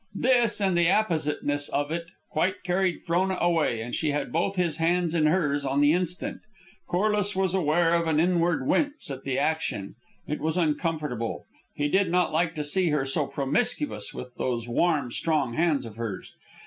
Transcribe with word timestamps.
This, 0.15 0.59
and 0.59 0.75
the 0.75 0.87
appositeness 0.87 1.69
of 1.69 1.91
it, 1.91 2.07
quite 2.31 2.63
carried 2.63 3.03
Frona 3.03 3.37
away, 3.39 3.81
and 3.83 3.93
she 3.93 4.09
had 4.09 4.31
both 4.31 4.55
his 4.55 4.77
hands 4.77 5.13
in 5.13 5.27
hers 5.27 5.63
on 5.63 5.79
the 5.79 5.93
instant. 5.93 6.41
Corliss 6.87 7.35
was 7.35 7.53
aware 7.53 7.93
of 7.93 8.07
an 8.07 8.19
inward 8.19 8.65
wince 8.65 9.11
at 9.11 9.21
the 9.21 9.37
action. 9.37 9.93
It 10.25 10.39
was 10.41 10.57
uncomfortable. 10.57 11.45
He 11.75 11.87
did 11.87 12.09
not 12.09 12.33
like 12.33 12.55
to 12.55 12.63
see 12.63 12.89
her 12.89 13.05
so 13.05 13.27
promiscuous 13.27 14.11
with 14.11 14.33
those 14.37 14.67
warm, 14.67 15.11
strong 15.11 15.53
hands 15.53 15.85
of 15.85 15.97
hers. 15.97 16.33